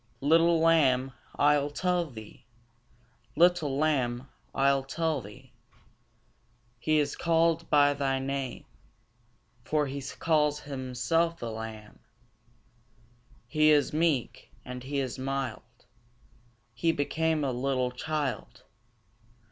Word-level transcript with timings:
Little 0.21 0.59
lamb, 0.59 1.11
I'll 1.35 1.69
tell 1.69 2.09
thee; 2.09 2.47
Little 3.35 3.77
lamb, 3.77 4.29
I'll 4.55 4.83
tell 4.83 5.21
thee: 5.21 5.53
He 6.79 6.97
is 6.97 7.15
callèd 7.15 7.69
by 7.69 7.93
thy 7.93 8.17
name, 8.17 8.65
For 9.63 9.85
He 9.85 10.01
calls 10.17 10.61
Himself 10.61 11.39
a 11.43 11.53
Lamb. 11.53 11.99
He 13.47 13.69
is 13.69 13.93
meek, 13.93 14.49
and 14.65 14.81
He 14.81 14.97
is 14.97 15.19
mild, 15.19 15.85
He 16.73 16.91
became 16.91 17.43
a 17.43 17.51
little 17.51 17.91
child. 17.91 18.63